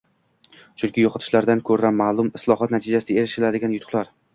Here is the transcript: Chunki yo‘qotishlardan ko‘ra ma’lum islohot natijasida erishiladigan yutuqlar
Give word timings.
Chunki 0.83 1.03
yo‘qotishlardan 1.03 1.63
ko‘ra 1.69 1.95
ma’lum 2.01 2.35
islohot 2.41 2.77
natijasida 2.79 3.23
erishiladigan 3.25 3.81
yutuqlar 3.83 4.17